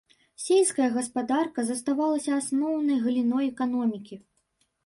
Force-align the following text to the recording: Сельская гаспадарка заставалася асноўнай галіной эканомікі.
Сельская 0.43 0.87
гаспадарка 0.95 1.65
заставалася 1.69 2.31
асноўнай 2.39 2.97
галіной 3.07 3.45
эканомікі. 3.53 4.15